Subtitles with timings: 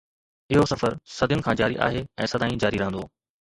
[0.53, 3.07] اهو سفر صدين کان جاري آهي ۽ سدائين جاري رهندو.